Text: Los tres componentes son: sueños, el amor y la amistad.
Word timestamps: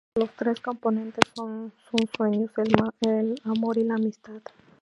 Los 0.17 0.31
tres 0.31 0.59
componentes 0.61 1.29
son: 1.35 1.71
sueños, 2.17 2.49
el 3.03 3.35
amor 3.45 3.77
y 3.77 3.83
la 3.83 3.93
amistad. 3.93 4.41